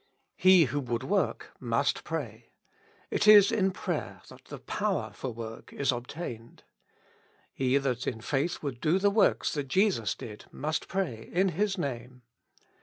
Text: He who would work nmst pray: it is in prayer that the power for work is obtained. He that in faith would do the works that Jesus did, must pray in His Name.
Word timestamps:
He 0.35 0.63
who 0.63 0.79
would 0.79 1.03
work 1.03 1.51
nmst 1.61 2.03
pray: 2.03 2.53
it 3.11 3.27
is 3.27 3.51
in 3.51 3.69
prayer 3.69 4.23
that 4.29 4.45
the 4.45 4.57
power 4.57 5.11
for 5.13 5.29
work 5.31 5.71
is 5.73 5.91
obtained. 5.91 6.63
He 7.53 7.77
that 7.77 8.07
in 8.07 8.19
faith 8.19 8.63
would 8.63 8.81
do 8.81 8.97
the 8.97 9.11
works 9.11 9.53
that 9.53 9.67
Jesus 9.67 10.15
did, 10.15 10.45
must 10.51 10.87
pray 10.87 11.29
in 11.31 11.49
His 11.49 11.77
Name. 11.77 12.23